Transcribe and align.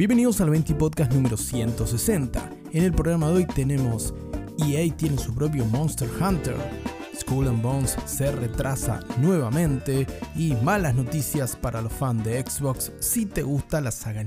Bienvenidos 0.00 0.40
al 0.40 0.48
20 0.48 0.76
Podcast 0.76 1.12
número 1.12 1.36
160. 1.36 2.50
En 2.72 2.84
el 2.84 2.90
programa 2.90 3.28
de 3.28 3.34
hoy 3.34 3.44
tenemos 3.44 4.14
EA 4.66 4.90
tiene 4.96 5.18
su 5.18 5.34
propio 5.34 5.66
Monster 5.66 6.08
Hunter, 6.18 6.56
Skull 7.14 7.48
and 7.48 7.60
Bones 7.60 7.98
se 8.06 8.32
retrasa 8.32 9.00
nuevamente 9.18 10.06
y 10.34 10.54
malas 10.54 10.94
noticias 10.94 11.54
para 11.54 11.82
los 11.82 11.92
fans 11.92 12.24
de 12.24 12.40
Xbox 12.40 12.92
si 13.00 13.26
te 13.26 13.42
gusta 13.42 13.82
la 13.82 13.90
saga. 13.90 14.24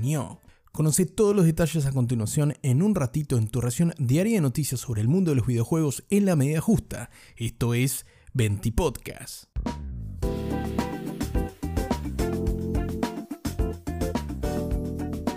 Conoce 0.70 1.06
todos 1.06 1.34
los 1.34 1.44
detalles 1.44 1.86
a 1.86 1.90
continuación 1.90 2.54
en 2.62 2.80
un 2.80 2.94
ratito 2.94 3.36
en 3.36 3.48
tu 3.48 3.60
ración 3.60 3.94
diaria 3.98 4.36
de 4.36 4.42
noticias 4.42 4.78
sobre 4.78 5.00
el 5.00 5.08
mundo 5.08 5.32
de 5.32 5.38
los 5.38 5.46
videojuegos 5.48 6.04
en 6.08 6.26
la 6.26 6.36
medida 6.36 6.60
justa. 6.60 7.10
Esto 7.36 7.74
es 7.74 8.06
20 8.34 8.70
Podcast. 8.70 9.46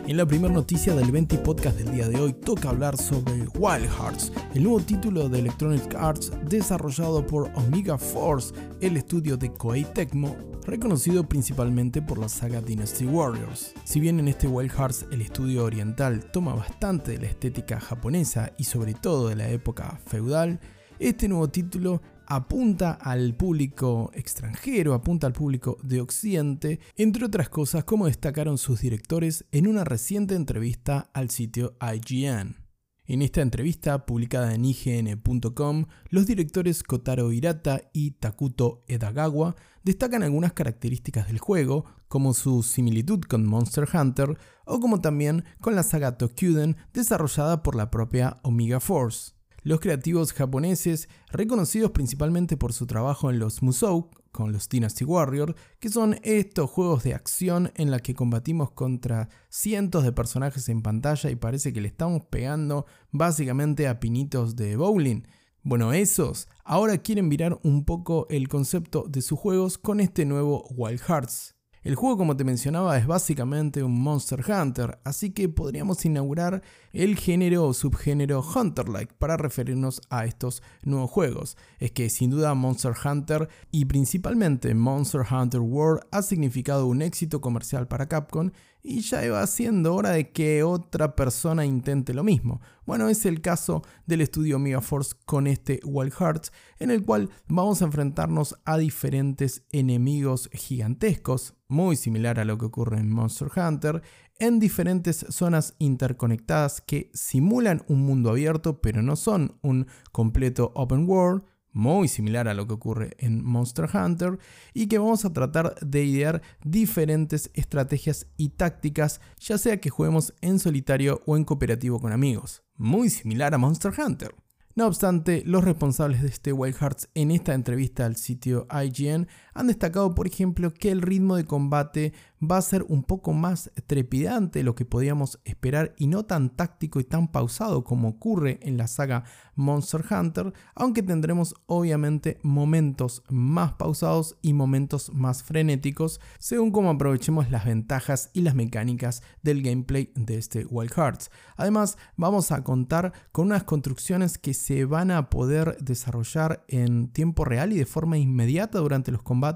En 0.08 0.16
la 0.16 0.26
primera 0.26 0.54
noticia 0.54 0.96
del 0.96 1.12
20 1.12 1.40
Podcast 1.40 1.78
del 1.80 1.94
día 1.94 2.08
de 2.08 2.16
hoy 2.16 2.32
toca 2.32 2.70
hablar 2.70 2.96
sobre 2.96 3.46
Wild 3.60 3.90
Hearts, 3.90 4.32
el 4.56 4.64
nuevo 4.64 4.80
título 4.80 5.28
de 5.28 5.40
Electronic 5.40 5.96
Arts 5.96 6.32
desarrollado 6.46 7.28
por 7.28 7.52
Omega 7.56 7.98
Force, 7.98 8.54
el 8.80 8.96
estudio 8.96 9.36
de 9.36 9.52
Koei 9.52 9.84
Tecmo, 9.84 10.38
reconocido 10.66 11.28
principalmente 11.28 12.02
por 12.02 12.20
la 12.20 12.30
saga 12.30 12.62
Dynasty 12.62 13.06
Warriors. 13.06 13.74
Si 13.84 14.00
bien 14.00 14.22
en 14.22 14.30
este 14.30 14.48
Wild 14.48 14.72
Hearts 14.72 15.06
el 15.12 15.22
estudio 15.22 15.66
oriental 15.66 16.32
toma 16.32 16.56
bastante 16.56 17.12
de 17.12 17.18
la 17.18 17.28
estética 17.28 17.78
japonesa 17.78 18.54
y 18.58 18.64
sobre 18.64 18.94
todo 18.94 19.28
de 19.28 19.36
la 19.36 19.50
época 19.50 20.00
feudal, 20.06 20.62
este 21.00 21.28
nuevo 21.28 21.50
título 21.50 22.02
apunta 22.28 22.92
al 22.92 23.36
público 23.36 24.12
extranjero, 24.14 24.94
apunta 24.94 25.28
al 25.28 25.34
público 25.34 25.78
de 25.82 26.02
Occidente, 26.02 26.80
entre 26.96 27.26
otras 27.26 27.50
cosas 27.50 27.86
como 27.86 28.06
destacaron 28.06 28.58
sus 28.58 28.82
directores 28.82 29.46
en 29.52 29.68
una 29.68 29.84
reciente 29.84 30.36
entrevista 30.36 31.10
al 31.14 31.30
sitio 31.30 31.78
IGN. 31.82 32.68
En 33.10 33.22
esta 33.22 33.42
entrevista, 33.42 34.06
publicada 34.06 34.54
en 34.54 34.66
IGN.com, 34.66 35.86
los 36.10 36.28
directores 36.28 36.84
Kotaro 36.84 37.32
Hirata 37.32 37.84
y 37.94 38.12
Takuto 38.12 38.84
Edagawa 38.90 39.56
destacan 39.84 40.24
algunas 40.24 40.52
características 40.52 41.28
del 41.28 41.40
juego, 41.40 41.86
como 42.10 42.34
su 42.34 42.64
similitud 42.64 43.22
con 43.22 43.46
Monster 43.46 43.88
Hunter 43.94 44.38
o 44.66 44.82
como 44.82 45.00
también 45.00 45.46
con 45.62 45.74
la 45.76 45.84
saga 45.84 46.18
Tokyuden 46.18 46.76
desarrollada 46.92 47.64
por 47.64 47.76
la 47.76 47.90
propia 47.90 48.40
Omega 48.44 48.82
Force. 48.82 49.37
Los 49.68 49.82
creativos 49.82 50.32
japoneses, 50.32 51.10
reconocidos 51.30 51.92
principalmente 51.92 52.56
por 52.56 52.72
su 52.72 52.88
trabajo 52.88 53.30
en 53.30 53.38
los 53.38 53.62
Musou, 53.62 54.10
con 54.32 54.54
los 54.54 54.70
Dynasty 54.70 55.04
Warriors, 55.04 55.56
que 55.82 55.90
son 55.90 56.18
estos 56.24 56.70
juegos 56.70 57.04
de 57.04 57.14
acción 57.14 57.74
en 57.76 57.92
la 57.92 58.00
que 58.00 58.16
combatimos 58.16 58.72
contra 58.72 59.28
cientos 59.50 60.06
de 60.06 60.14
personajes 60.14 60.70
en 60.70 60.82
pantalla 60.82 61.30
y 61.30 61.36
parece 61.36 61.74
que 61.74 61.82
le 61.82 61.90
estamos 61.90 62.22
pegando 62.30 62.86
básicamente 63.12 63.90
a 63.90 64.00
pinitos 64.00 64.56
de 64.56 64.78
bowling. 64.78 65.24
Bueno, 65.64 65.92
esos 65.92 66.48
ahora 66.64 67.00
quieren 67.00 67.28
virar 67.28 67.60
un 67.64 67.84
poco 67.84 68.26
el 68.30 68.48
concepto 68.48 69.04
de 69.10 69.22
sus 69.22 69.38
juegos 69.38 69.78
con 69.78 70.00
este 70.00 70.24
nuevo 70.24 70.66
Wild 70.78 71.02
Hearts. 71.02 71.57
El 71.84 71.96
juego, 71.96 72.18
como 72.18 72.36
te 72.36 72.44
mencionaba, 72.44 72.98
es 72.98 73.08
básicamente 73.08 73.84
un 73.84 74.02
Monster 74.02 74.44
Hunter, 74.50 75.00
así 75.04 75.32
que 75.32 75.48
podríamos 75.48 76.04
inaugurar 76.06 76.62
el 76.92 77.16
género 77.16 77.66
o 77.66 77.74
subgénero 77.74 78.42
Hunter-like 78.42 79.14
para 79.20 79.38
referirnos 79.38 80.02
a 80.10 80.26
estos 80.26 80.64
nuevos 80.84 81.12
juegos. 81.12 81.58
Es 81.80 81.92
que 81.92 82.10
sin 82.10 82.32
duda 82.32 82.56
Monster 82.56 82.94
Hunter 83.06 83.48
y 83.72 83.86
principalmente 83.86 84.74
Monster 84.74 85.22
Hunter 85.30 85.62
World 85.62 86.02
ha 86.12 86.22
significado 86.24 86.88
un 86.88 87.02
éxito 87.02 87.42
comercial 87.42 87.88
para 87.88 88.08
Capcom 88.08 88.52
y 88.88 89.02
ya 89.02 89.26
iba 89.26 89.46
siendo 89.46 89.94
hora 89.94 90.12
de 90.12 90.32
que 90.32 90.64
otra 90.64 91.16
persona 91.16 91.66
intente 91.66 92.14
lo 92.14 92.24
mismo. 92.24 92.62
Bueno, 92.86 93.10
es 93.10 93.26
el 93.26 93.42
caso 93.42 93.84
del 94.06 94.22
estudio 94.22 94.60
Megaforce 94.60 95.14
con 95.26 95.46
este 95.46 95.82
Wild 95.84 96.14
Hearts, 96.14 96.54
en 96.80 96.92
el 96.92 97.04
cual 97.04 97.30
vamos 97.48 97.82
a 97.82 97.86
enfrentarnos 97.86 98.56
a 98.64 98.78
diferentes 98.78 99.66
enemigos 99.72 100.50
gigantescos, 100.54 101.56
muy 101.68 101.98
similar 101.98 102.40
a 102.40 102.46
lo 102.46 102.58
que 102.58 102.66
ocurre 102.66 102.98
en 102.98 103.12
Monster 103.12 103.50
Hunter, 103.54 104.02
en 104.40 104.60
diferentes 104.60 105.26
zonas 105.30 105.76
interconectadas 105.80 106.80
que 106.80 107.12
simulan 107.14 107.84
un 107.90 108.06
mundo 108.06 108.30
abierto, 108.30 108.80
pero 108.82 109.02
no 109.02 109.18
son 109.18 109.58
un 109.62 109.88
completo 110.14 110.72
open 110.76 111.10
world 111.10 111.44
muy 111.78 112.08
similar 112.08 112.48
a 112.48 112.54
lo 112.54 112.68
que 112.68 112.74
ocurre 112.74 113.16
en 113.20 113.46
Monster 113.46 113.88
Hunter, 113.94 114.40
y 114.74 114.88
que 114.88 114.98
vamos 114.98 115.24
a 115.24 115.32
tratar 115.32 115.76
de 115.80 116.04
idear 116.04 116.42
diferentes 116.64 117.52
estrategias 117.54 118.28
y 118.36 118.50
tácticas, 118.50 119.22
ya 119.40 119.58
sea 119.58 119.80
que 119.80 119.92
juguemos 119.92 120.34
en 120.42 120.60
solitario 120.60 121.22
o 121.26 121.38
en 121.38 121.46
cooperativo 121.46 122.00
con 122.00 122.12
amigos. 122.12 122.64
Muy 122.76 123.10
similar 123.10 123.54
a 123.54 123.58
Monster 123.58 123.94
Hunter. 123.98 124.34
No 124.78 124.86
obstante, 124.86 125.42
los 125.46 125.64
responsables 125.64 126.22
de 126.22 126.28
este 126.28 126.54
Wild 126.54 126.76
Hearts 126.76 127.10
en 127.16 127.32
esta 127.32 127.56
entrevista 127.56 128.06
al 128.06 128.16
sitio 128.16 128.68
IGN 128.72 129.28
han 129.58 129.68
destacado, 129.68 130.14
por 130.14 130.28
ejemplo, 130.28 130.72
que 130.72 130.92
el 130.92 131.02
ritmo 131.02 131.36
de 131.36 131.46
combate 131.46 132.14
va 132.40 132.58
a 132.58 132.62
ser 132.62 132.86
un 132.88 133.02
poco 133.02 133.34
más 133.34 133.72
trepidante 133.88 134.60
de 134.60 134.64
lo 134.64 134.76
que 134.76 134.86
podíamos 134.86 135.40
esperar 135.46 135.96
y 135.98 136.06
no 136.06 136.26
tan 136.26 136.52
táctico 136.52 137.00
y 137.00 137.04
tan 137.04 137.30
pausado 137.30 137.84
como 137.84 138.10
ocurre 138.10 138.60
en 138.62 138.78
la 138.78 138.86
saga 138.88 139.24
Monster 139.56 140.04
Hunter, 140.12 140.54
aunque 140.76 141.02
tendremos 141.02 141.56
obviamente 141.66 142.38
momentos 142.44 143.24
más 143.30 143.74
pausados 143.74 144.38
y 144.44 144.54
momentos 144.54 145.12
más 145.12 145.42
frenéticos 145.42 146.22
según 146.38 146.70
cómo 146.70 146.92
aprovechemos 146.92 147.50
las 147.50 147.66
ventajas 147.66 148.30
y 148.34 148.42
las 148.42 148.54
mecánicas 148.54 149.24
del 149.42 149.64
gameplay 149.64 150.12
de 150.14 150.38
este 150.38 150.66
Wild 150.66 150.94
Hearts. 150.94 151.32
Además, 151.56 151.98
vamos 152.16 152.52
a 152.52 152.64
contar 152.64 153.14
con 153.32 153.48
unas 153.48 153.64
construcciones 153.64 154.38
que 154.38 154.54
se 154.54 154.86
van 154.86 155.10
a 155.10 155.32
poder 155.32 155.78
desarrollar 155.82 156.64
en 156.68 157.08
tiempo 157.08 157.44
real 157.44 157.74
y 157.74 157.78
de 157.78 157.88
forma 157.88 158.20
inmediata 158.20 158.78
durante 158.78 159.12
los 159.12 159.24
combates 159.24 159.47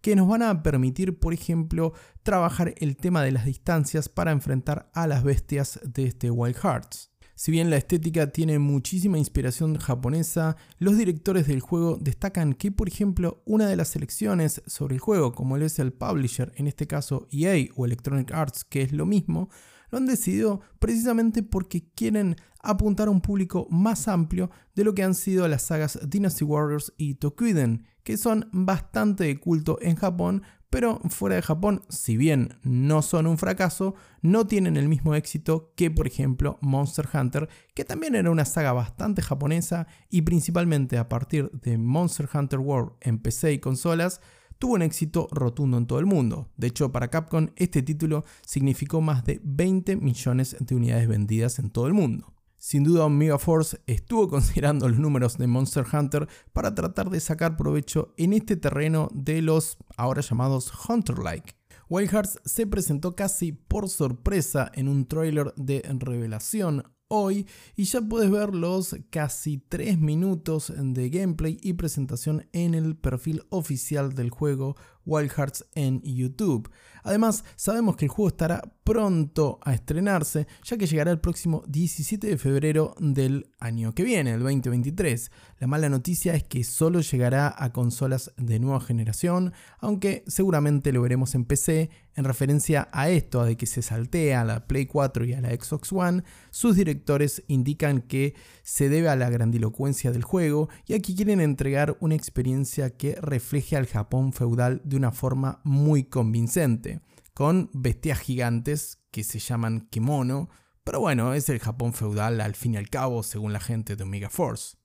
que 0.00 0.16
nos 0.16 0.28
van 0.28 0.42
a 0.42 0.62
permitir, 0.62 1.18
por 1.18 1.34
ejemplo, 1.34 1.92
trabajar 2.22 2.74
el 2.78 2.96
tema 2.96 3.22
de 3.22 3.32
las 3.32 3.44
distancias 3.44 4.08
para 4.08 4.32
enfrentar 4.32 4.90
a 4.94 5.06
las 5.06 5.24
bestias 5.24 5.80
de 5.84 6.04
este 6.04 6.30
Wild 6.30 6.56
Hearts. 6.56 7.10
Si 7.36 7.50
bien 7.50 7.68
la 7.68 7.76
estética 7.76 8.30
tiene 8.30 8.60
muchísima 8.60 9.18
inspiración 9.18 9.76
japonesa, 9.76 10.56
los 10.78 10.96
directores 10.96 11.48
del 11.48 11.60
juego 11.60 11.98
destacan 12.00 12.54
que, 12.54 12.70
por 12.70 12.86
ejemplo, 12.86 13.42
una 13.44 13.66
de 13.66 13.74
las 13.74 13.88
selecciones 13.88 14.62
sobre 14.66 14.94
el 14.94 15.00
juego, 15.00 15.32
como 15.32 15.58
lo 15.58 15.66
es 15.66 15.80
el 15.80 15.92
publisher, 15.92 16.52
en 16.54 16.68
este 16.68 16.86
caso 16.86 17.26
EA 17.32 17.66
o 17.74 17.86
Electronic 17.86 18.32
Arts, 18.32 18.64
que 18.64 18.82
es 18.82 18.92
lo 18.92 19.04
mismo, 19.04 19.50
lo 19.94 19.98
han 19.98 20.06
decidido 20.06 20.60
precisamente 20.80 21.44
porque 21.44 21.84
quieren 21.94 22.34
apuntar 22.58 23.06
a 23.06 23.12
un 23.12 23.20
público 23.20 23.68
más 23.70 24.08
amplio 24.08 24.50
de 24.74 24.82
lo 24.82 24.92
que 24.92 25.04
han 25.04 25.14
sido 25.14 25.46
las 25.46 25.62
sagas 25.62 26.00
Dynasty 26.04 26.44
Warriors 26.44 26.92
y 26.96 27.14
Tokuiden, 27.14 27.86
que 28.02 28.16
son 28.16 28.48
bastante 28.52 29.22
de 29.22 29.38
culto 29.38 29.78
en 29.80 29.94
Japón, 29.94 30.42
pero 30.68 30.98
fuera 31.10 31.36
de 31.36 31.42
Japón, 31.42 31.82
si 31.88 32.16
bien 32.16 32.58
no 32.64 33.02
son 33.02 33.28
un 33.28 33.38
fracaso, 33.38 33.94
no 34.20 34.48
tienen 34.48 34.76
el 34.76 34.88
mismo 34.88 35.14
éxito 35.14 35.72
que 35.76 35.92
por 35.92 36.08
ejemplo 36.08 36.58
Monster 36.60 37.08
Hunter, 37.14 37.48
que 37.72 37.84
también 37.84 38.16
era 38.16 38.32
una 38.32 38.44
saga 38.44 38.72
bastante 38.72 39.22
japonesa 39.22 39.86
y 40.10 40.22
principalmente 40.22 40.98
a 40.98 41.08
partir 41.08 41.52
de 41.52 41.78
Monster 41.78 42.28
Hunter 42.34 42.58
World 42.58 42.94
en 43.00 43.20
PC 43.20 43.52
y 43.52 43.58
consolas, 43.60 44.20
tuvo 44.58 44.74
un 44.74 44.82
éxito 44.82 45.28
rotundo 45.30 45.78
en 45.78 45.86
todo 45.86 45.98
el 45.98 46.06
mundo. 46.06 46.50
De 46.56 46.68
hecho, 46.68 46.92
para 46.92 47.08
Capcom 47.08 47.48
este 47.56 47.82
título 47.82 48.24
significó 48.46 49.00
más 49.00 49.24
de 49.24 49.40
20 49.44 49.96
millones 49.96 50.56
de 50.58 50.74
unidades 50.74 51.08
vendidas 51.08 51.58
en 51.58 51.70
todo 51.70 51.86
el 51.86 51.94
mundo. 51.94 52.34
Sin 52.56 52.82
duda, 52.82 53.04
Omega 53.04 53.38
Force 53.38 53.78
estuvo 53.86 54.28
considerando 54.30 54.88
los 54.88 54.98
números 54.98 55.36
de 55.36 55.46
Monster 55.46 55.84
Hunter 55.92 56.28
para 56.52 56.74
tratar 56.74 57.10
de 57.10 57.20
sacar 57.20 57.56
provecho 57.56 58.14
en 58.16 58.32
este 58.32 58.56
terreno 58.56 59.08
de 59.12 59.42
los 59.42 59.76
ahora 59.96 60.22
llamados 60.22 60.72
Hunter-like. 60.88 61.54
Wild 61.90 62.10
Hearts 62.10 62.40
se 62.46 62.66
presentó 62.66 63.14
casi 63.14 63.52
por 63.52 63.90
sorpresa 63.90 64.72
en 64.74 64.88
un 64.88 65.06
trailer 65.06 65.52
de 65.56 65.82
revelación 65.98 66.93
hoy 67.08 67.46
y 67.76 67.84
ya 67.84 68.00
puedes 68.00 68.30
ver 68.30 68.54
los 68.54 68.96
casi 69.10 69.58
3 69.58 69.98
minutos 69.98 70.72
de 70.76 71.10
gameplay 71.10 71.58
y 71.62 71.74
presentación 71.74 72.46
en 72.52 72.74
el 72.74 72.96
perfil 72.96 73.42
oficial 73.50 74.14
del 74.14 74.30
juego 74.30 74.76
Wild 75.06 75.30
Hearts 75.30 75.66
en 75.74 76.00
YouTube. 76.02 76.70
Además, 77.02 77.44
sabemos 77.56 77.96
que 77.96 78.06
el 78.06 78.10
juego 78.10 78.28
estará 78.28 78.73
pronto 78.84 79.58
a 79.62 79.72
estrenarse, 79.72 80.46
ya 80.62 80.76
que 80.76 80.86
llegará 80.86 81.10
el 81.10 81.18
próximo 81.18 81.64
17 81.66 82.26
de 82.26 82.36
febrero 82.36 82.94
del 83.00 83.50
año 83.58 83.94
que 83.94 84.04
viene, 84.04 84.32
el 84.34 84.40
2023. 84.40 85.30
La 85.58 85.66
mala 85.66 85.88
noticia 85.88 86.34
es 86.34 86.44
que 86.44 86.62
solo 86.64 87.00
llegará 87.00 87.54
a 87.56 87.72
consolas 87.72 88.32
de 88.36 88.58
nueva 88.58 88.80
generación, 88.80 89.54
aunque 89.78 90.22
seguramente 90.26 90.92
lo 90.92 91.00
veremos 91.00 91.34
en 91.34 91.46
PC, 91.46 91.88
en 92.14 92.24
referencia 92.24 92.88
a 92.92 93.08
esto, 93.08 93.40
a 93.40 93.46
de 93.46 93.56
que 93.56 93.66
se 93.66 93.80
saltea 93.80 94.42
a 94.42 94.44
la 94.44 94.66
Play 94.66 94.84
4 94.84 95.24
y 95.24 95.32
a 95.32 95.40
la 95.40 95.48
Xbox 95.48 95.90
One, 95.90 96.22
sus 96.50 96.76
directores 96.76 97.42
indican 97.48 98.02
que 98.02 98.34
se 98.62 98.90
debe 98.90 99.08
a 99.08 99.16
la 99.16 99.30
grandilocuencia 99.30 100.12
del 100.12 100.22
juego 100.22 100.68
y 100.86 100.92
aquí 100.92 101.16
quieren 101.16 101.40
entregar 101.40 101.96
una 102.00 102.14
experiencia 102.14 102.90
que 102.90 103.16
refleje 103.20 103.76
al 103.76 103.86
Japón 103.86 104.32
feudal 104.34 104.82
de 104.84 104.96
una 104.96 105.10
forma 105.10 105.60
muy 105.64 106.04
convincente, 106.04 107.00
con 107.34 107.70
bestias 107.72 108.20
gigantes 108.20 109.00
que 109.10 109.24
se 109.24 109.38
llaman 109.38 109.88
kimono, 109.90 110.48
pero 110.84 111.00
bueno, 111.00 111.34
es 111.34 111.48
el 111.48 111.58
Japón 111.58 111.92
feudal 111.92 112.40
al 112.40 112.54
fin 112.54 112.74
y 112.74 112.76
al 112.76 112.88
cabo, 112.88 113.22
según 113.22 113.52
la 113.52 113.60
gente 113.60 113.96
de 113.96 114.02
Omega 114.02 114.30
Force. 114.30 114.76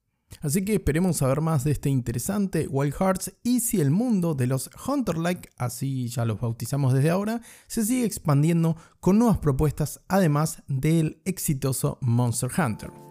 Así 0.41 0.63
que 0.63 0.75
esperemos 0.75 1.17
saber 1.17 1.41
más 1.41 1.63
de 1.63 1.71
este 1.71 1.89
interesante 1.89 2.67
Wild 2.67 2.93
Hearts 2.93 3.33
y 3.43 3.61
si 3.61 3.81
el 3.81 3.91
mundo 3.91 4.35
de 4.35 4.47
los 4.47 4.69
Hunter-like, 4.87 5.49
así 5.57 6.07
ya 6.07 6.25
los 6.25 6.39
bautizamos 6.39 6.93
desde 6.93 7.09
ahora, 7.09 7.41
se 7.67 7.83
sigue 7.83 8.05
expandiendo 8.05 8.77
con 8.99 9.17
nuevas 9.17 9.39
propuestas 9.39 10.01
además 10.07 10.63
del 10.67 11.21
exitoso 11.25 11.97
Monster 12.01 12.51
Hunter. 12.57 13.08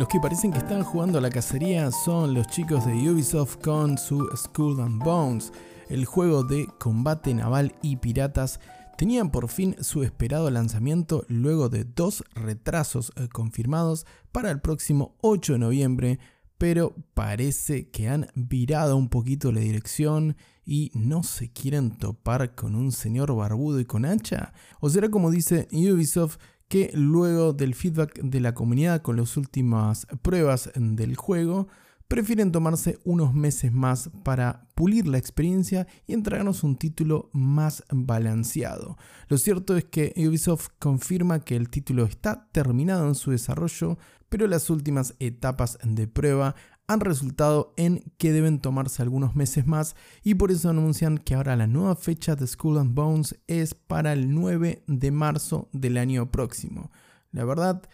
Los 0.00 0.08
que 0.08 0.18
parecen 0.18 0.50
que 0.50 0.60
están 0.60 0.82
jugando 0.82 1.18
a 1.18 1.20
la 1.20 1.28
cacería 1.28 1.90
son 1.90 2.32
los 2.32 2.46
chicos 2.46 2.86
de 2.86 3.10
Ubisoft 3.10 3.58
con 3.58 3.98
su 3.98 4.30
Skull 4.34 4.80
and 4.80 5.04
Bones, 5.04 5.52
el 5.90 6.06
juego 6.06 6.42
de 6.42 6.66
combate 6.78 7.34
naval 7.34 7.74
y 7.82 7.96
piratas 7.96 8.60
tenían 8.96 9.30
por 9.30 9.48
fin 9.48 9.76
su 9.80 10.02
esperado 10.02 10.50
lanzamiento 10.50 11.26
luego 11.28 11.68
de 11.68 11.84
dos 11.84 12.24
retrasos 12.34 13.12
eh, 13.16 13.28
confirmados 13.28 14.06
para 14.32 14.50
el 14.50 14.62
próximo 14.62 15.18
8 15.20 15.52
de 15.52 15.58
noviembre, 15.58 16.18
pero 16.56 16.94
parece 17.12 17.90
que 17.90 18.08
han 18.08 18.28
virado 18.34 18.96
un 18.96 19.10
poquito 19.10 19.52
la 19.52 19.60
dirección 19.60 20.34
y 20.64 20.92
no 20.94 21.22
se 21.22 21.52
quieren 21.52 21.90
topar 21.98 22.54
con 22.54 22.74
un 22.74 22.92
señor 22.92 23.36
barbudo 23.36 23.80
y 23.80 23.84
con 23.84 24.06
hacha. 24.06 24.54
O 24.80 24.88
será 24.88 25.10
como 25.10 25.30
dice 25.30 25.68
Ubisoft 25.72 26.38
que 26.70 26.92
luego 26.94 27.52
del 27.52 27.74
feedback 27.74 28.22
de 28.22 28.38
la 28.38 28.54
comunidad 28.54 29.02
con 29.02 29.16
las 29.16 29.36
últimas 29.36 30.06
pruebas 30.22 30.70
del 30.76 31.16
juego, 31.16 31.66
prefieren 32.06 32.52
tomarse 32.52 33.00
unos 33.04 33.34
meses 33.34 33.72
más 33.72 34.08
para 34.22 34.68
pulir 34.76 35.08
la 35.08 35.18
experiencia 35.18 35.88
y 36.06 36.12
entregarnos 36.12 36.62
un 36.62 36.76
título 36.76 37.28
más 37.32 37.82
balanceado. 37.90 38.96
Lo 39.26 39.36
cierto 39.36 39.76
es 39.76 39.84
que 39.84 40.14
Ubisoft 40.16 40.68
confirma 40.78 41.40
que 41.40 41.56
el 41.56 41.70
título 41.70 42.04
está 42.04 42.48
terminado 42.52 43.08
en 43.08 43.16
su 43.16 43.32
desarrollo, 43.32 43.98
pero 44.28 44.46
las 44.46 44.70
últimas 44.70 45.16
etapas 45.18 45.76
de 45.82 46.06
prueba 46.06 46.54
han 46.90 46.98
resultado 46.98 47.72
en 47.76 48.02
que 48.18 48.32
deben 48.32 48.58
tomarse 48.58 49.00
algunos 49.00 49.36
meses 49.36 49.64
más 49.64 49.94
y 50.24 50.34
por 50.34 50.50
eso 50.50 50.70
anuncian 50.70 51.18
que 51.18 51.36
ahora 51.36 51.54
la 51.54 51.68
nueva 51.68 51.94
fecha 51.94 52.34
de 52.34 52.44
Skull 52.44 52.78
and 52.78 52.96
Bones 52.96 53.38
es 53.46 53.74
para 53.74 54.12
el 54.12 54.34
9 54.34 54.82
de 54.88 55.10
marzo 55.12 55.68
del 55.72 55.98
año 55.98 56.32
próximo. 56.32 56.90
La 57.30 57.44
verdad, 57.44 57.88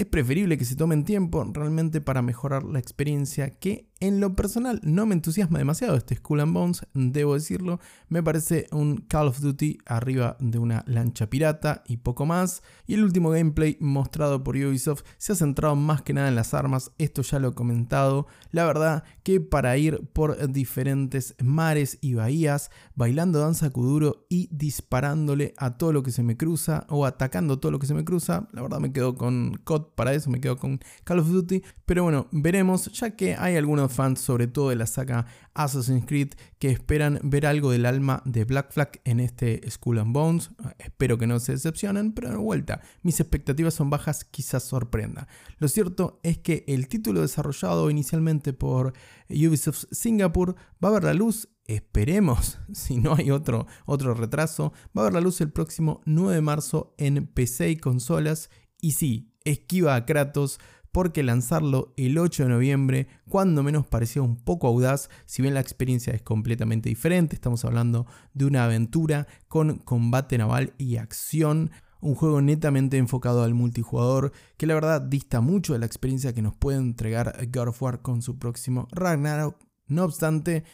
es 0.00 0.06
preferible 0.06 0.56
que 0.56 0.64
se 0.64 0.76
tomen 0.76 1.04
tiempo 1.04 1.44
realmente 1.52 2.00
para 2.00 2.22
mejorar 2.22 2.64
la 2.64 2.78
experiencia 2.78 3.50
que 3.50 3.90
en 4.00 4.18
lo 4.18 4.34
personal 4.34 4.80
no 4.82 5.04
me 5.04 5.14
entusiasma 5.14 5.58
demasiado 5.58 5.94
este 5.94 6.14
Skull 6.14 6.40
and 6.40 6.54
Bones, 6.54 6.86
debo 6.94 7.34
decirlo. 7.34 7.80
Me 8.08 8.22
parece 8.22 8.66
un 8.72 8.96
Call 8.96 9.28
of 9.28 9.40
Duty 9.40 9.76
arriba 9.84 10.38
de 10.40 10.58
una 10.58 10.84
lancha 10.86 11.28
pirata 11.28 11.84
y 11.86 11.98
poco 11.98 12.24
más. 12.24 12.62
Y 12.86 12.94
el 12.94 13.04
último 13.04 13.28
gameplay 13.28 13.76
mostrado 13.78 14.42
por 14.42 14.56
Ubisoft 14.56 15.02
se 15.18 15.32
ha 15.32 15.36
centrado 15.36 15.76
más 15.76 16.00
que 16.00 16.14
nada 16.14 16.28
en 16.28 16.34
las 16.34 16.54
armas, 16.54 16.92
esto 16.96 17.20
ya 17.20 17.38
lo 17.38 17.48
he 17.48 17.54
comentado. 17.54 18.26
La 18.52 18.64
verdad 18.64 19.04
que 19.22 19.38
para 19.38 19.76
ir 19.76 20.08
por 20.14 20.50
diferentes 20.50 21.34
mares 21.38 21.98
y 22.00 22.14
bahías, 22.14 22.70
bailando 22.94 23.40
danza 23.40 23.68
kuduro 23.68 24.24
y 24.30 24.48
disparándole 24.50 25.52
a 25.58 25.76
todo 25.76 25.92
lo 25.92 26.02
que 26.02 26.10
se 26.10 26.22
me 26.22 26.38
cruza 26.38 26.86
o 26.88 27.04
atacando 27.04 27.58
todo 27.58 27.70
lo 27.70 27.78
que 27.78 27.86
se 27.86 27.92
me 27.94 28.06
cruza, 28.06 28.48
la 28.52 28.62
verdad 28.62 28.80
me 28.80 28.92
quedo 28.94 29.14
con 29.14 29.60
COD 29.62 29.89
para 29.94 30.14
eso, 30.14 30.30
me 30.30 30.40
quedo 30.40 30.56
con 30.56 30.80
Call 31.04 31.20
of 31.20 31.28
Duty. 31.28 31.62
Pero 31.86 32.04
bueno, 32.04 32.28
veremos 32.32 32.90
ya 32.92 33.16
que 33.16 33.34
hay 33.34 33.56
algunos 33.56 33.92
fans, 33.92 34.20
sobre 34.20 34.46
todo 34.46 34.70
de 34.70 34.76
la 34.76 34.86
saga 34.86 35.26
Assassin's 35.54 36.06
Creed, 36.06 36.34
que 36.58 36.70
esperan 36.70 37.20
ver 37.22 37.46
algo 37.46 37.70
del 37.70 37.86
alma 37.86 38.22
de 38.24 38.44
Black 38.44 38.72
Flag 38.72 39.00
en 39.04 39.20
este 39.20 39.60
Skull 39.70 39.98
and 39.98 40.12
Bones. 40.12 40.50
Espero 40.78 41.18
que 41.18 41.26
no 41.26 41.40
se 41.40 41.52
decepcionen, 41.52 42.12
pero 42.12 42.30
de 42.30 42.36
vuelta, 42.36 42.80
mis 43.02 43.20
expectativas 43.20 43.74
son 43.74 43.90
bajas, 43.90 44.24
quizás 44.24 44.62
sorprenda. 44.64 45.28
Lo 45.58 45.68
cierto 45.68 46.20
es 46.22 46.38
que 46.38 46.64
el 46.68 46.88
título 46.88 47.20
desarrollado 47.20 47.90
inicialmente 47.90 48.52
por 48.52 48.92
Ubisoft 49.28 49.84
Singapore 49.90 50.54
va 50.82 50.88
a 50.88 50.92
ver 50.92 51.04
la 51.04 51.14
luz 51.14 51.48
esperemos, 51.74 52.58
si 52.72 52.96
no 52.96 53.14
hay 53.14 53.30
otro, 53.30 53.66
otro 53.86 54.14
retraso, 54.14 54.72
va 54.96 55.02
a 55.02 55.04
ver 55.04 55.14
la 55.14 55.20
luz 55.20 55.40
el 55.40 55.52
próximo 55.52 56.00
9 56.04 56.34
de 56.34 56.40
marzo 56.40 56.94
en 56.98 57.26
PC 57.26 57.70
y 57.70 57.76
consolas. 57.76 58.50
Y 58.80 58.92
sí, 58.92 59.29
esquiva 59.44 59.94
a 59.94 60.06
Kratos, 60.06 60.58
porque 60.92 61.22
lanzarlo 61.22 61.92
el 61.96 62.18
8 62.18 62.44
de 62.44 62.48
noviembre, 62.48 63.06
cuando 63.28 63.62
menos 63.62 63.86
parecía 63.86 64.22
un 64.22 64.36
poco 64.36 64.66
audaz, 64.66 65.08
si 65.26 65.42
bien 65.42 65.54
la 65.54 65.60
experiencia 65.60 66.12
es 66.12 66.22
completamente 66.22 66.88
diferente, 66.88 67.36
estamos 67.36 67.64
hablando 67.64 68.06
de 68.34 68.46
una 68.46 68.64
aventura 68.64 69.26
con 69.48 69.78
combate 69.78 70.36
naval 70.36 70.74
y 70.78 70.96
acción, 70.96 71.70
un 72.00 72.14
juego 72.14 72.40
netamente 72.40 72.96
enfocado 72.96 73.44
al 73.44 73.54
multijugador, 73.54 74.32
que 74.56 74.66
la 74.66 74.74
verdad 74.74 75.02
dista 75.02 75.40
mucho 75.40 75.74
de 75.74 75.78
la 75.78 75.86
experiencia 75.86 76.32
que 76.32 76.42
nos 76.42 76.56
puede 76.56 76.78
entregar 76.78 77.36
God 77.52 77.68
of 77.68 77.82
War 77.82 78.02
con 78.02 78.22
su 78.22 78.38
próximo 78.38 78.88
Ragnarok. 78.90 79.56
No 79.86 80.04
obstante, 80.04 80.64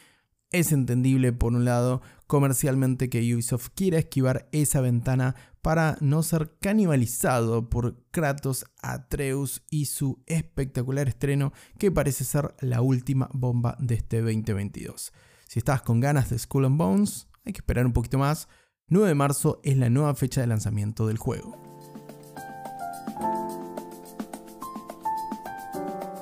es 0.50 0.72
entendible 0.72 1.32
por 1.32 1.52
un 1.52 1.64
lado 1.64 2.02
comercialmente 2.26 3.08
que 3.08 3.34
Ubisoft 3.34 3.68
quiera 3.74 3.98
esquivar 3.98 4.48
esa 4.52 4.80
ventana 4.80 5.34
para 5.62 5.96
no 6.00 6.22
ser 6.22 6.56
canibalizado 6.60 7.68
por 7.68 8.00
Kratos, 8.10 8.64
Atreus 8.80 9.62
y 9.70 9.86
su 9.86 10.22
espectacular 10.26 11.08
estreno 11.08 11.52
que 11.78 11.90
parece 11.90 12.24
ser 12.24 12.54
la 12.60 12.80
última 12.80 13.28
bomba 13.32 13.76
de 13.80 13.96
este 13.96 14.20
2022. 14.20 15.12
Si 15.48 15.58
estás 15.58 15.82
con 15.82 16.00
ganas 16.00 16.30
de 16.30 16.38
Skull 16.38 16.66
and 16.66 16.78
Bones, 16.78 17.28
hay 17.44 17.52
que 17.52 17.58
esperar 17.58 17.86
un 17.86 17.92
poquito 17.92 18.18
más. 18.18 18.48
9 18.88 19.08
de 19.08 19.14
marzo 19.14 19.60
es 19.64 19.76
la 19.76 19.90
nueva 19.90 20.14
fecha 20.14 20.40
de 20.40 20.46
lanzamiento 20.46 21.06
del 21.06 21.18
juego. 21.18 21.75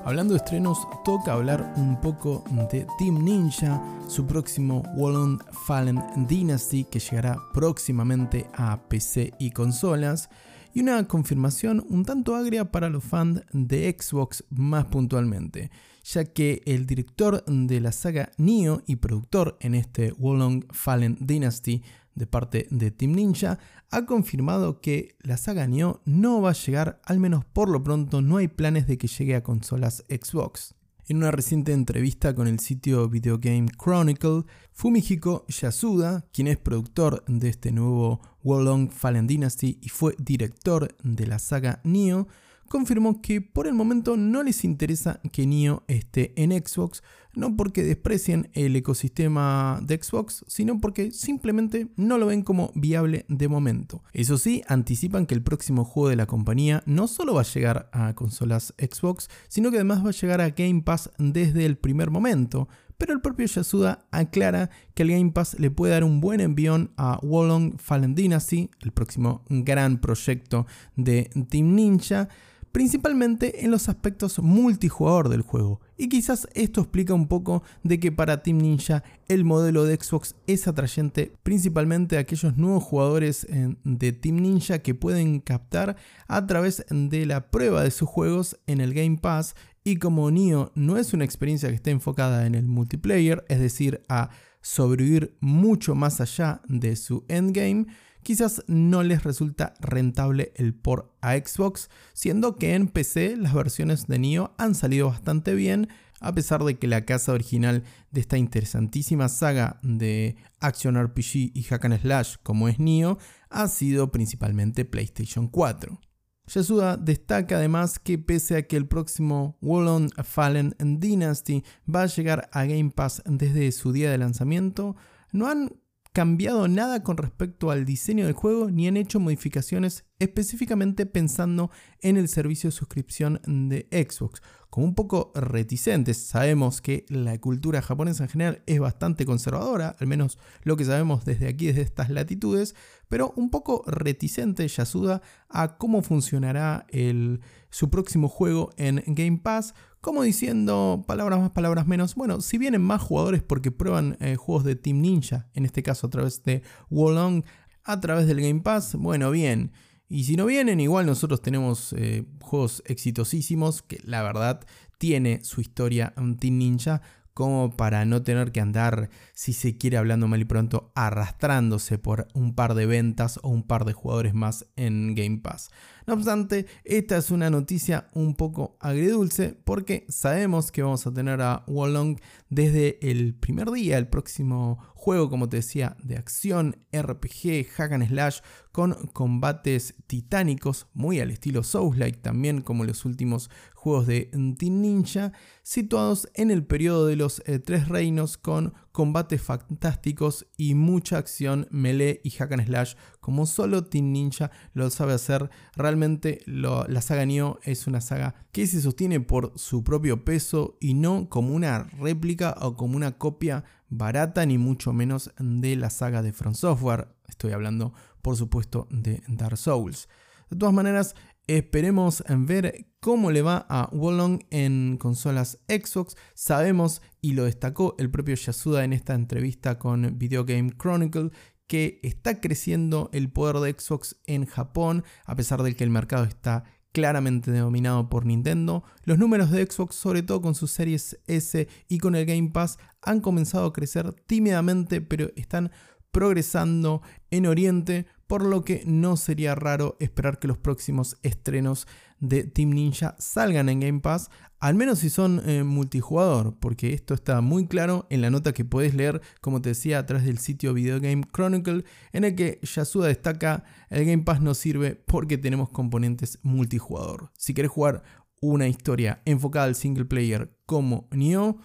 Hablando 0.07 0.35
de 0.35 0.39
estrenos, 0.39 0.87
toca 1.03 1.33
hablar 1.33 1.73
un 1.79 1.99
poco 1.99 2.45
de 2.71 2.87
Team 2.99 3.25
Ninja, 3.25 3.83
su 4.07 4.27
próximo 4.27 4.83
Wallon 4.95 5.39
Fallen 5.67 5.99
Dynasty 6.29 6.85
que 6.85 6.99
llegará 6.99 7.39
próximamente 7.55 8.47
a 8.53 8.87
PC 8.87 9.33
y 9.39 9.53
consolas, 9.53 10.29
y 10.75 10.81
una 10.81 11.09
confirmación 11.09 11.87
un 11.89 12.05
tanto 12.05 12.37
agria 12.37 12.71
para 12.71 12.91
los 12.91 13.03
fans 13.03 13.45
de 13.53 13.97
Xbox 13.99 14.45
más 14.51 14.85
puntualmente, 14.85 15.71
ya 16.05 16.27
que 16.27 16.61
el 16.67 16.85
director 16.85 17.43
de 17.47 17.81
la 17.81 17.91
saga 17.91 18.31
Nioh 18.37 18.83
y 18.87 18.97
productor 18.97 19.57
en 19.61 19.75
este 19.75 20.13
Wallon 20.13 20.67
Fallen 20.71 21.17
Dynasty 21.19 21.83
de 22.15 22.27
parte 22.27 22.67
de 22.71 22.91
Team 22.91 23.13
Ninja, 23.13 23.59
ha 23.91 24.07
confirmado 24.07 24.81
que 24.81 25.17
la 25.21 25.37
saga 25.37 25.67
Nioh 25.67 26.01
no 26.05 26.41
va 26.41 26.51
a 26.51 26.55
llegar, 26.55 27.01
al 27.05 27.21
menos 27.21 27.45
por 27.45 27.69
lo 27.69 27.83
pronto 27.83 28.23
no 28.23 28.39
hay 28.39 28.49
planes 28.49 28.87
de 28.87 28.99
que 28.99 29.09
llegue 29.09 29.37
a 29.37 29.43
consolas 29.43 30.05
Xbox. 30.09 30.75
En 31.07 31.19
una 31.19 31.31
reciente 31.31 31.73
entrevista 31.73 32.35
con 32.35 32.47
el 32.49 32.61
sitio 32.61 33.11
Video 33.11 33.39
Game 33.39 33.69
Chronicle, 33.69 34.45
Fumihiko 34.73 35.45
Yasuda, 35.49 36.25
quien 36.33 36.47
es 36.47 36.57
productor 36.57 37.23
de 37.27 37.51
este 37.51 37.73
nuevo 37.73 38.23
Wolong 38.43 38.91
Fallen 38.91 39.27
Dynasty 39.27 39.79
y 39.83 39.91
fue 39.91 40.15
director 40.19 40.97
de 41.03 41.27
la 41.27 41.39
saga 41.39 41.81
Nioh, 41.85 42.27
confirmó 42.69 43.21
que 43.21 43.41
por 43.41 43.67
el 43.67 43.75
momento 43.75 44.17
no 44.17 44.43
les 44.43 44.65
interesa 44.65 45.21
que 45.33 45.47
Nioh 45.47 45.83
esté 45.89 46.33
en 46.37 46.53
Xbox, 46.53 47.03
no 47.35 47.57
porque 47.57 47.83
desprecien 47.83 48.51
el 48.53 48.77
ecosistema 48.77 49.81
de 49.83 50.01
Xbox, 50.03 50.45
sino 50.47 50.81
porque 50.81 51.11
simplemente 51.11 51.89
no 51.97 52.19
lo 52.19 52.27
ven 52.27 52.43
como 52.43 52.71
viable 52.75 53.25
de 53.29 53.49
momento. 53.49 54.03
Eso 54.13 54.39
sí, 54.39 54.63
anticipan 54.69 55.27
que 55.27 55.35
el 55.35 55.43
próximo 55.43 55.85
juego 55.85 56.09
de 56.09 56.17
la 56.17 56.27
compañía 56.27 56.83
no 56.87 57.09
solo 57.09 57.35
va 57.35 57.41
a 57.41 57.45
llegar 57.45 57.89
a 57.93 58.15
consolas 58.15 58.75
Xbox, 58.79 59.29
sino 59.49 59.71
que 59.71 59.79
además 59.79 60.05
va 60.05 60.11
a 60.11 60.13
llegar 60.13 60.41
a 60.41 60.51
Game 60.51 60.83
Pass 60.83 61.11
desde 61.19 61.67
el 61.67 61.77
primer 61.77 62.11
momento. 62.11 62.69
Pero 62.97 63.13
el 63.13 63.21
propio 63.21 63.47
Yasuda 63.47 64.07
aclara 64.13 64.71
que 64.95 65.03
el 65.03 65.11
Game 65.11 65.33
Pass 65.33 65.59
le 65.59 65.71
puede 65.71 65.93
dar 65.93 66.05
un 66.05 66.21
buen 66.21 66.41
envión 66.41 66.93
a 66.97 67.19
Wolong 67.23 67.79
Fallen 67.79 68.15
Dynasty, 68.15 68.71
el 68.81 68.93
próximo 68.93 69.43
gran 69.49 69.99
proyecto 70.01 70.67
de 70.95 71.29
Team 71.49 71.75
Ninja, 71.75 72.29
principalmente 72.75 73.65
en 73.65 73.71
los 73.71 73.89
aspectos 73.89 74.41
multijugador 74.41 75.29
del 75.29 75.43
juego. 75.43 75.81
Y 75.97 76.09
quizás 76.09 76.49
esto 76.55 76.81
explica 76.81 77.15
un 77.15 77.29
poco 77.29 77.63
de 77.85 78.01
que 78.01 78.11
para 78.11 78.43
Team 78.43 78.59
Ninja 78.59 79.05
el 79.29 79.45
modelo 79.45 79.85
de 79.85 79.95
Xbox 79.95 80.35
es 80.49 80.67
atrayente 80.67 81.33
principalmente 81.45 82.17
a 82.17 82.21
aquellos 82.21 82.57
nuevos 82.57 82.83
jugadores 82.83 83.47
de 83.85 84.13
Team 84.13 84.39
Ninja 84.39 84.81
que 84.81 84.93
pueden 84.93 85.39
captar 85.39 85.95
a 86.27 86.45
través 86.49 86.85
de 86.91 87.27
la 87.27 87.53
prueba 87.53 87.85
de 87.85 87.93
sus 87.93 88.09
juegos 88.09 88.59
en 88.67 88.81
el 88.81 88.93
Game 88.93 89.19
Pass 89.19 89.55
y 89.85 89.99
como 89.99 90.29
Nioh 90.33 90.73
no 90.75 90.97
es 90.97 91.15
una 91.15 91.25
experiencia 91.25 91.69
que 91.69 91.77
esté 91.77 91.93
enfocada 91.93 92.45
en 92.45 92.57
el 92.57 92.67
multiplayer, 92.67 93.45
es 93.49 93.61
decir, 93.61 94.03
a 94.09 94.31
sobrevivir 94.63 95.37
mucho 95.39 95.95
más 95.95 96.21
allá 96.21 96.61
de 96.67 96.97
su 96.97 97.25
endgame, 97.29 97.87
quizás 98.25 98.65
no 98.67 99.05
les 99.05 99.23
resulta 99.23 99.75
rentable 99.79 100.53
el 100.57 100.75
port 100.75 101.13
a 101.21 101.37
Xbox, 101.37 101.89
siendo 102.13 102.57
que 102.57 102.75
en 102.75 102.89
PC 102.89 103.37
las 103.37 103.55
versiones 103.55 104.09
de 104.09 104.19
Nioh 104.19 104.51
han 104.59 104.75
salido 104.75 105.09
bastante 105.09 105.55
bien, 105.55 105.89
a 106.21 106.35
pesar 106.35 106.65
de 106.65 106.77
que 106.77 106.89
la 106.89 107.05
casa 107.05 107.33
original 107.33 107.85
de 108.11 108.21
esta 108.21 108.39
interesantísima 108.39 109.29
saga 109.29 109.79
de 109.83 110.37
Action 110.59 111.01
RPG 111.01 111.53
y 111.55 111.63
Hack 111.69 111.85
and 111.85 112.01
Slash 112.01 112.37
como 112.43 112.69
es 112.69 112.81
Nioh 112.81 113.19
ha 113.51 113.69
sido 113.69 114.11
principalmente 114.11 114.85
PlayStation 114.85 115.47
4. 115.47 116.01
Yasuda 116.47 116.97
destaca 116.97 117.57
además 117.57 117.99
que 117.99 118.19
pese 118.19 118.57
a 118.57 118.67
que 118.67 118.77
el 118.77 118.87
próximo 118.87 119.57
Wallon 119.63 120.11
Fallen 120.23 120.75
Dynasty 120.79 121.63
va 121.93 122.03
a 122.03 122.07
llegar 122.07 122.49
a 122.53 122.65
Game 122.65 122.91
Pass 122.91 123.23
desde 123.25 123.71
su 123.73 123.93
día 123.93 124.11
de 124.11 124.19
lanzamiento, 124.19 124.97
no 125.33 125.49
han 125.49 125.73
cambiado 126.15 126.69
nada 126.69 127.03
con 127.03 127.17
respecto 127.17 127.73
al 127.73 127.85
diseño 127.85 128.25
del 128.25 128.35
juego 128.35 128.71
ni 128.71 128.87
han 128.87 128.97
hecho 128.97 129.19
modificaciones 129.19 130.05
específicamente 130.21 131.07
pensando 131.07 131.73
en 132.03 132.17
el 132.17 132.29
servicio 132.29 132.69
de 132.69 132.77
suscripción 132.77 133.41
de 133.45 133.89
Xbox. 133.91 134.41
Como 134.71 134.87
un 134.87 134.95
poco 134.95 135.33
reticentes, 135.35 136.19
sabemos 136.19 136.81
que 136.81 137.05
la 137.09 137.37
cultura 137.41 137.83
japonesa 137.83 138.23
en 138.25 138.31
general 138.31 138.63
es 138.67 138.79
bastante 138.79 139.27
conservadora, 139.27 139.97
al 139.99 140.07
menos 140.07 140.39
lo 140.63 140.77
que 140.77 140.85
sabemos 140.85 141.25
desde 141.25 141.49
aquí, 141.49 141.67
desde 141.67 141.83
estas 141.83 142.11
latitudes, 142.11 142.77
pero 143.15 143.33
un 143.37 143.49
poco 143.49 143.85
reticente 143.87 144.67
Yasuda 144.67 145.23
a 145.49 145.77
cómo 145.77 146.03
funcionará 146.03 146.85
el, 146.89 147.43
su 147.71 147.89
próximo 147.89 148.29
juego 148.29 148.71
en 148.77 149.05
Game 149.07 149.39
Pass 149.39 149.73
como 150.01 150.25
diciendo, 150.25 151.05
palabras 151.07 151.39
más, 151.39 151.51
palabras 151.53 151.87
menos, 151.87 152.17
bueno, 152.17 152.41
si 152.41 152.59
vienen 152.59 152.83
más 152.83 153.01
jugadores 153.01 153.41
porque 153.45 153.71
prueban 153.71 154.17
eh, 154.19 154.35
juegos 154.35 154.65
de 154.65 154.75
Team 154.75 155.01
Ninja, 155.01 155.49
en 155.55 155.65
este 155.65 155.85
caso 155.85 156.09
a 156.09 156.11
través 156.11 156.43
de 156.43 156.63
Wolong, 156.91 157.45
a 157.85 158.01
través 158.01 158.27
del 158.27 158.41
Game 158.41 158.63
Pass, 158.63 158.97
bueno, 158.97 159.31
bien. 159.31 159.71
Y 160.09 160.25
si 160.25 160.35
no 160.35 160.45
vienen, 160.47 160.81
igual 160.81 161.07
nosotros 161.07 161.41
tenemos 161.41 161.93
eh, 161.97 162.27
juegos 162.41 162.83
exitosísimos 162.85 163.83
que 163.83 164.01
la 164.03 164.25
verdad 164.25 164.67
tiene 164.99 165.45
su 165.45 165.61
historia 165.61 166.15
Team 166.17 166.59
Ninja 166.59 167.01
como 167.35 167.77
para 167.77 168.05
no 168.05 168.23
tener 168.23 168.53
que 168.53 168.61
andar, 168.61 169.11
si 169.35 169.53
se 169.53 169.77
quiere 169.77 169.97
hablando 169.97 170.29
mal 170.29 170.41
y 170.41 170.45
pronto, 170.45 170.93
arrastrándose 170.95 171.99
por 171.99 172.29
un 172.33 172.55
par 172.55 172.75
de 172.75 172.87
ventas 172.87 173.41
o 173.43 173.49
un 173.49 173.65
par 173.65 173.85
de 173.85 173.93
jugadores 173.93 174.35
más 174.35 174.67
en 174.77 175.15
Game 175.15 175.39
Pass. 175.39 175.71
No 176.07 176.15
obstante, 176.15 176.67
esta 176.85 177.17
es 177.17 177.31
una 177.31 177.49
noticia 177.49 178.09
un 178.13 178.35
poco 178.35 178.77
agridulce 178.79 179.57
porque 179.65 180.05
sabemos 180.11 180.71
que 180.71 180.83
vamos 180.83 181.07
a 181.07 181.15
tener 181.15 181.41
a 181.41 181.65
Wolong 181.67 182.19
desde 182.51 182.99
el 183.11 183.35
primer 183.35 183.71
día, 183.71 183.97
el 183.97 184.09
próximo 184.09 184.79
juego, 184.95 185.31
como 185.31 185.49
te 185.49 185.59
decía, 185.59 185.97
de 186.03 186.17
acción, 186.17 186.77
RPG, 186.93 187.69
hack 187.75 187.93
and 187.93 188.09
slash, 188.09 188.41
con 188.71 188.95
combates 189.15 189.95
titánicos, 190.07 190.89
muy 190.93 191.21
al 191.21 191.31
estilo 191.31 191.63
Souls-like 191.63 192.19
también, 192.19 192.61
como 192.61 192.85
los 192.85 193.05
últimos 193.07 193.49
juegos 193.75 194.07
de 194.07 194.31
Team 194.59 194.81
Ninja, 194.83 195.33
situados 195.63 196.29
en 196.35 196.51
el 196.51 196.65
periodo 196.65 197.07
de 197.07 197.17
los 197.17 197.43
eh, 197.47 197.59
Tres 197.59 197.89
Reinos, 197.89 198.37
con 198.37 198.75
combates 198.95 199.43
fantásticos 199.43 200.47
y 200.57 200.77
mucha 200.77 201.19
acción, 201.19 201.67
melee 201.73 202.21
y 202.23 202.31
hack 202.31 202.53
and 202.53 202.65
slash, 202.65 202.95
como 203.21 203.45
solo 203.45 203.83
Team 203.83 204.13
Ninja 204.13 204.53
lo 204.73 204.89
sabe 204.89 205.15
hacer. 205.15 205.51
Realmente 205.75 206.43
la 206.47 207.03
saga 207.03 207.27
Nioh 207.27 207.59
es 207.65 207.89
una 207.89 208.01
saga 208.01 208.37
que 208.53 208.69
se 208.69 208.81
sostiene 208.81 209.19
por 209.19 209.53
su 209.57 209.83
propio 209.83 210.25
peso 210.25 210.79
y 210.81 210.95
no 210.95 211.29
como 211.29 211.57
una 211.57 211.83
réplica 211.99 212.55
o 212.61 212.77
como 212.77 212.95
una 212.97 213.19
copia 213.19 213.65
barata, 213.89 214.47
ni 214.47 214.59
mucho 214.59 214.93
menos 214.93 215.33
de 215.41 215.75
la 215.75 215.91
saga 215.91 216.23
de 216.23 216.33
From 216.33 216.55
Software. 216.55 217.09
Estoy 217.27 217.51
hablando, 217.51 217.95
por 218.23 218.37
supuesto, 218.37 218.87
de 218.93 219.25
Dark 219.27 219.59
Souls. 219.59 220.09
De 220.51 220.57
todas 220.57 220.73
maneras, 220.73 221.17
esperemos 221.47 222.25
ver 222.29 222.87
cómo 223.01 223.31
le 223.31 223.43
va 223.43 223.67
a 223.69 223.91
Wolong 223.93 224.41
en 224.51 224.97
consolas 224.99 225.59
Xbox. 225.69 226.17
Sabemos, 226.35 227.03
y 227.21 227.33
lo 227.33 227.45
destacó 227.45 227.95
el 227.99 228.11
propio 228.11 228.35
Yasuda 228.35 228.85
en 228.85 228.93
esta 228.93 229.15
entrevista 229.15 229.79
con 229.79 230.19
Video 230.19 230.45
Game 230.45 230.73
Chronicle, 230.77 231.31
que 231.67 232.01
está 232.03 232.41
creciendo 232.41 233.11
el 233.13 233.31
poder 233.31 233.57
de 233.57 233.79
Xbox 233.79 234.17
en 234.27 234.47
Japón, 234.47 235.05
a 235.25 235.35
pesar 235.35 235.63
de 235.63 235.75
que 235.75 235.85
el 235.85 235.91
mercado 235.91 236.25
está 236.25 236.65
claramente 236.93 237.51
dominado 237.51 238.09
por 238.09 238.25
Nintendo. 238.25 238.85
Los 239.03 239.19
números 239.19 239.51
de 239.51 239.67
Xbox, 239.67 239.97
sobre 239.97 240.23
todo 240.23 240.41
con 240.41 240.55
sus 240.55 240.71
series 240.71 241.19
S 241.27 241.67
y 241.89 241.99
con 241.99 242.15
el 242.15 242.25
Game 242.25 242.51
Pass, 242.51 242.79
han 243.03 243.21
comenzado 243.21 243.67
a 243.67 243.73
crecer 243.73 244.13
tímidamente, 244.27 245.01
pero 245.01 245.31
están 245.35 245.73
progresando 246.13 247.03
en 247.31 247.47
Oriente, 247.47 248.07
por 248.27 248.45
lo 248.45 248.65
que 248.65 248.83
no 248.87 249.17
sería 249.17 249.55
raro 249.55 249.97
esperar 250.01 250.39
que 250.39 250.49
los 250.49 250.59
próximos 250.59 251.17
estrenos 251.23 251.87
de 252.21 252.45
Team 252.45 252.71
Ninja 252.71 253.17
salgan 253.19 253.69
en 253.69 253.81
Game 253.81 254.01
Pass, 254.01 254.31
al 254.59 254.75
menos 254.75 255.01
si 255.01 255.11
son 255.11 255.43
eh, 255.47 255.63
multijugador, 255.63 256.57
porque 256.59 256.95
esto 256.95 257.13
está 257.13 257.41
muy 257.43 257.67
claro 257.67 258.07
en 258.09 258.23
la 258.23 258.31
nota 258.31 258.55
que 258.55 258.65
puedes 258.65 258.95
leer, 258.95 259.21
como 259.41 259.61
te 259.61 259.71
decía, 259.71 259.99
a 259.99 260.07
través 260.07 260.25
del 260.25 260.39
sitio 260.39 260.73
Video 260.73 261.01
Game 261.01 261.25
Chronicle, 261.35 261.85
en 262.13 262.25
el 262.25 262.35
que 262.35 262.61
Yasuda 262.63 263.09
destaca, 263.09 263.65
el 263.91 264.07
Game 264.07 264.23
Pass 264.23 264.41
no 264.41 264.55
sirve 264.55 264.95
porque 264.95 265.37
tenemos 265.37 265.69
componentes 265.69 266.39
multijugador. 266.43 267.31
Si 267.37 267.53
quieres 267.53 267.73
jugar 267.73 268.03
una 268.41 268.69
historia 268.69 269.21
enfocada 269.27 269.67
al 269.67 269.75
single 269.75 270.07
player 270.07 270.57
como 270.65 271.09
Nioh, 271.11 271.59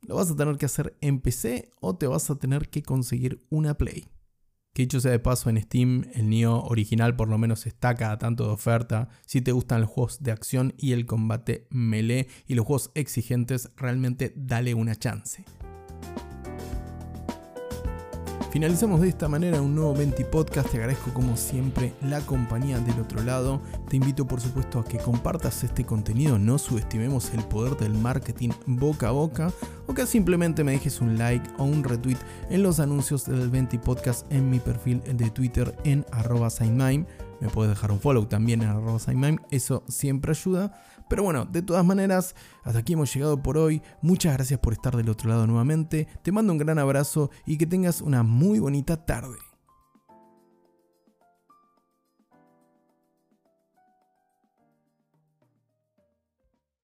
lo 0.00 0.14
vas 0.14 0.30
a 0.30 0.36
tener 0.36 0.56
que 0.56 0.66
hacer 0.66 0.96
en 1.00 1.20
PC 1.20 1.70
o 1.80 1.96
te 1.96 2.06
vas 2.06 2.30
a 2.30 2.38
tener 2.38 2.68
que 2.68 2.82
conseguir 2.82 3.44
una 3.50 3.74
Play. 3.74 4.06
Que 4.76 4.82
dicho 4.82 5.00
sea 5.00 5.12
de 5.12 5.18
paso, 5.18 5.48
en 5.48 5.58
Steam 5.58 6.04
el 6.12 6.28
Nioh 6.28 6.66
original 6.66 7.16
por 7.16 7.30
lo 7.30 7.38
menos 7.38 7.66
está 7.66 7.94
cada 7.94 8.18
tanto 8.18 8.44
de 8.44 8.50
oferta. 8.50 9.08
Si 9.24 9.40
te 9.40 9.52
gustan 9.52 9.80
los 9.80 9.88
juegos 9.88 10.22
de 10.22 10.32
acción 10.32 10.74
y 10.76 10.92
el 10.92 11.06
combate 11.06 11.66
melee 11.70 12.28
y 12.46 12.56
los 12.56 12.66
juegos 12.66 12.90
exigentes, 12.94 13.70
realmente 13.78 14.34
dale 14.36 14.74
una 14.74 14.94
chance. 14.94 15.46
Finalizamos 18.56 19.02
de 19.02 19.10
esta 19.10 19.28
manera 19.28 19.60
un 19.60 19.74
nuevo 19.74 19.92
20 19.92 20.24
podcast. 20.24 20.70
Te 20.70 20.78
agradezco 20.78 21.12
como 21.12 21.36
siempre 21.36 21.92
la 22.00 22.22
compañía 22.22 22.78
del 22.80 22.98
otro 23.00 23.22
lado. 23.22 23.60
Te 23.86 23.96
invito 23.96 24.26
por 24.26 24.40
supuesto 24.40 24.78
a 24.78 24.84
que 24.86 24.96
compartas 24.96 25.62
este 25.62 25.84
contenido. 25.84 26.38
No 26.38 26.56
subestimemos 26.56 27.34
el 27.34 27.44
poder 27.44 27.76
del 27.76 27.92
marketing 27.92 28.52
boca 28.64 29.08
a 29.08 29.10
boca. 29.10 29.52
O 29.86 29.92
que 29.92 30.06
simplemente 30.06 30.64
me 30.64 30.72
dejes 30.72 31.02
un 31.02 31.18
like 31.18 31.46
o 31.58 31.64
un 31.64 31.84
retweet 31.84 32.16
en 32.48 32.62
los 32.62 32.80
anuncios 32.80 33.26
del 33.26 33.50
20 33.50 33.78
podcast 33.80 34.24
en 34.32 34.48
mi 34.48 34.58
perfil 34.58 35.02
de 35.02 35.28
Twitter 35.28 35.76
en 35.84 36.06
arroba 36.10 36.48
Me 36.58 37.48
puedes 37.52 37.74
dejar 37.74 37.92
un 37.92 38.00
follow 38.00 38.24
también 38.24 38.62
en 38.62 38.68
arroba 38.68 38.98
Eso 39.50 39.84
siempre 39.86 40.30
ayuda. 40.30 40.72
Pero 41.08 41.22
bueno, 41.22 41.44
de 41.44 41.62
todas 41.62 41.84
maneras, 41.84 42.34
hasta 42.64 42.80
aquí 42.80 42.94
hemos 42.94 43.12
llegado 43.14 43.42
por 43.42 43.58
hoy. 43.58 43.82
Muchas 44.02 44.34
gracias 44.34 44.58
por 44.60 44.72
estar 44.72 44.96
del 44.96 45.08
otro 45.08 45.28
lado 45.28 45.46
nuevamente. 45.46 46.08
Te 46.22 46.32
mando 46.32 46.52
un 46.52 46.58
gran 46.58 46.78
abrazo 46.78 47.30
y 47.44 47.58
que 47.58 47.66
tengas 47.66 48.00
una 48.00 48.22
muy 48.22 48.58
bonita 48.58 49.04
tarde. 49.04 49.38